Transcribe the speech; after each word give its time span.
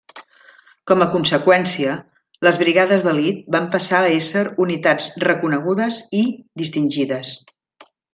Com 0.91 1.03
a 1.05 1.07
conseqüència, 1.15 1.91
les 2.47 2.57
brigades 2.61 3.05
d'elit 3.07 3.43
van 3.57 3.67
passar 3.75 3.99
a 4.05 4.09
ésser 4.15 4.43
unitats 4.65 5.11
reconegudes 5.25 6.01
i 6.23 6.25
distingides. 6.63 7.35